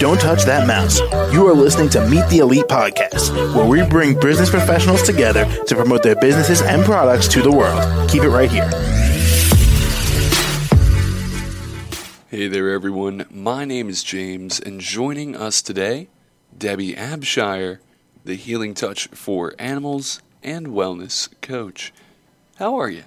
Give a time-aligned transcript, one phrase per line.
[0.00, 0.98] Don't touch that mouse.
[1.32, 5.74] You are listening to Meet the Elite podcast, where we bring business professionals together to
[5.76, 8.10] promote their businesses and products to the world.
[8.10, 8.68] Keep it right here.
[12.28, 13.26] Hey there, everyone.
[13.30, 16.08] My name is James, and joining us today,
[16.58, 17.78] Debbie Abshire,
[18.24, 21.92] the Healing Touch for Animals and Wellness Coach.
[22.56, 23.04] How are you?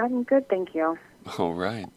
[0.00, 0.98] I'm good, thank you.
[1.38, 1.90] All right.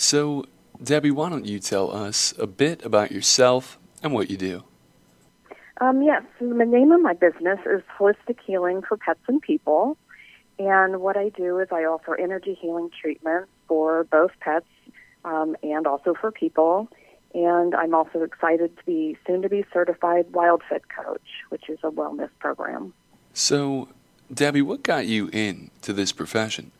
[0.00, 0.46] So,
[0.82, 4.64] Debbie, why don't you tell us a bit about yourself and what you do?
[5.78, 9.98] Um, yes, the name of my business is Holistic Healing for Pets and People.
[10.58, 14.64] And what I do is I offer energy healing treatments for both pets
[15.26, 16.88] um, and also for people.
[17.34, 21.78] And I'm also excited to be soon to be certified Wild Fit Coach, which is
[21.82, 22.94] a wellness program.
[23.34, 23.90] So,
[24.32, 26.72] Debbie, what got you into this profession?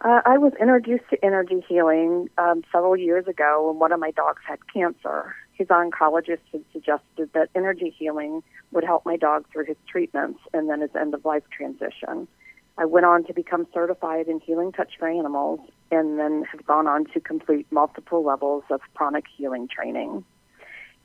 [0.00, 4.12] Uh, I was introduced to energy healing um, several years ago when one of my
[4.12, 5.34] dogs had cancer.
[5.54, 10.70] His oncologist had suggested that energy healing would help my dog through his treatments and
[10.70, 12.28] then his end of life transition.
[12.76, 15.58] I went on to become certified in healing touch for animals
[15.90, 20.24] and then have gone on to complete multiple levels of pranic healing training.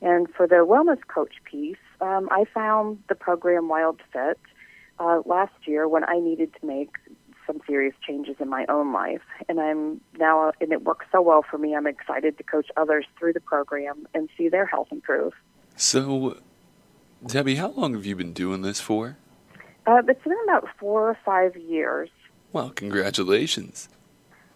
[0.02, 4.38] And for the wellness coach piece, um, I found the program Wild Fit
[5.00, 6.90] uh, last year when I needed to make
[7.46, 9.22] some serious changes in my own life.
[9.48, 13.06] And I'm now, and it works so well for me, I'm excited to coach others
[13.18, 15.32] through the program and see their health improve.
[15.76, 16.38] So,
[17.26, 19.16] Debbie, how long have you been doing this for?
[19.86, 22.08] Uh, it's been about four or five years.
[22.52, 23.88] Well, congratulations.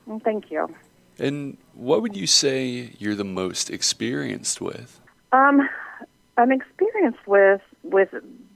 [0.06, 0.74] Well, thank you.
[1.18, 5.00] And what would you say you're the most experienced with?
[5.32, 5.68] Um,
[6.36, 8.10] I'm experienced with with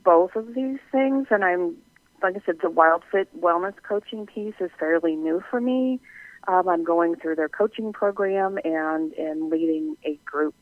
[0.05, 1.77] both of these things, and I'm
[2.23, 6.01] like I said, the Wild Fit wellness coaching piece is fairly new for me.
[6.49, 10.55] Um, I'm going through their coaching program and and leading a group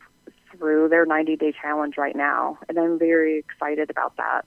[0.51, 4.45] through their 90 day challenge right now, and I'm very excited about that.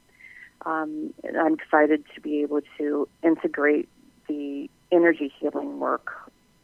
[0.67, 3.89] Um, I'm excited to be able to integrate
[4.29, 6.13] the energy healing work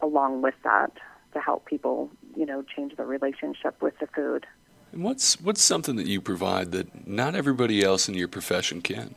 [0.01, 0.91] along with that
[1.33, 4.45] to help people, you know, change their relationship with the food.
[4.91, 9.15] And what's what's something that you provide that not everybody else in your profession can?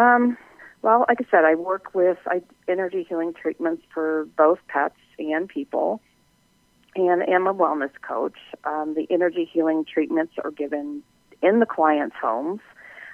[0.00, 0.38] Um,
[0.80, 5.46] well, like I said, I work with I, energy healing treatments for both pets and
[5.46, 6.00] people,
[6.96, 8.38] and am a wellness coach.
[8.64, 11.02] Um, the energy healing treatments are given
[11.42, 12.60] in the client's homes,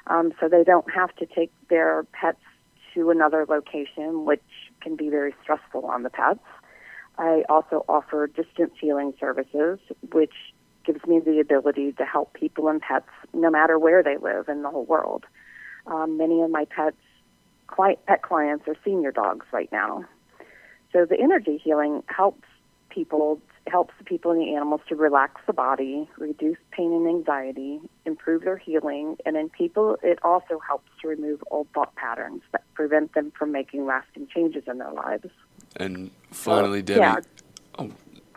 [0.07, 2.39] um, so they don't have to take their pets
[2.95, 4.45] to another location, which
[4.81, 6.39] can be very stressful on the pets.
[7.19, 9.81] I also offer distance healing services,
[10.13, 10.35] which
[10.85, 14.63] gives me the ability to help people and pets no matter where they live in
[14.63, 15.25] the whole world.
[15.87, 16.97] Um, many of my pets,
[17.67, 20.05] client, pet clients are senior dogs right now.
[20.93, 22.45] So the energy healing helps
[22.91, 27.81] people, helps the people and the animals to relax the body, reduce pain and anxiety,
[28.07, 32.63] improve their healing, and in people, it also helps to remove old thought patterns that
[32.75, 35.29] prevent them from making lasting changes in their lives.
[35.77, 37.01] And finally, Debbie.
[37.01, 37.17] yeah.
[37.79, 37.91] Oh,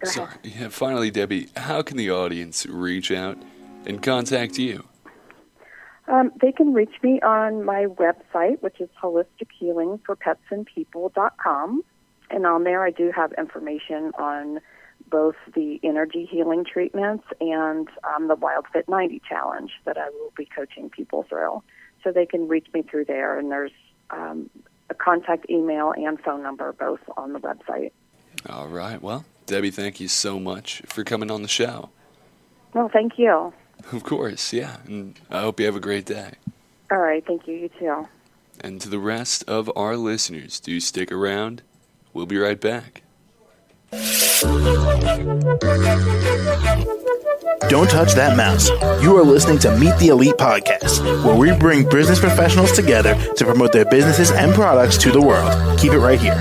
[0.03, 0.33] sorry.
[0.43, 3.37] Yeah, finally, Debbie, how can the audience reach out
[3.85, 4.88] and contact you?
[6.09, 11.83] Um, they can reach me on my website, which is holistichealingforpetsandpeople.com.
[12.31, 14.59] And on there, I do have information on
[15.09, 20.33] both the energy healing treatments and um, the Wild Fit 90 challenge that I will
[20.35, 21.63] be coaching people through.
[22.03, 23.71] So they can reach me through there, and there's
[24.09, 24.49] um,
[24.89, 27.91] a contact email and phone number both on the website.
[28.47, 29.01] All right.
[29.01, 31.89] Well, Debbie, thank you so much for coming on the show.
[32.73, 33.53] Well, thank you.
[33.91, 34.77] Of course, yeah.
[34.85, 36.33] And I hope you have a great day.
[36.91, 37.55] All right, thank you.
[37.55, 38.07] You too.
[38.61, 41.61] And to the rest of our listeners, do stick around.
[42.13, 43.01] We'll be right back.
[47.69, 48.69] Don't touch that mouse.
[49.01, 53.45] You are listening to Meet the Elite podcast, where we bring business professionals together to
[53.45, 55.79] promote their businesses and products to the world.
[55.79, 56.39] Keep it right here.